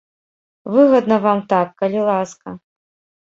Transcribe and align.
Выгадна 0.75 1.17
вам 1.27 1.39
так, 1.53 1.67
калі 1.81 1.99
ласка. 2.09 2.47